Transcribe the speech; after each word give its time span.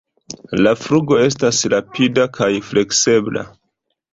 La 0.61 0.71
flugo 0.85 1.19
estas 1.25 1.61
rapida 1.75 2.25
kaj 2.39 2.51
fleksebla. 2.71 3.45